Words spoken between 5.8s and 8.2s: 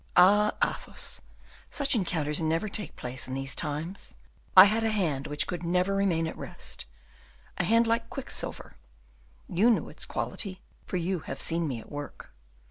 remain at rest, a hand like